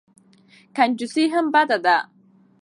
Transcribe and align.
کنجوسي 0.75 1.25
هم 1.33 1.45
بده 1.53 1.77
ده. 1.85 1.97